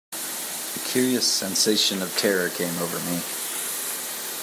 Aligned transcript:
A 0.13 0.79
curious 0.83 1.31
sensation 1.31 2.01
of 2.01 2.17
terror 2.17 2.49
came 2.49 2.75
over 2.79 2.97
me. 3.07 3.21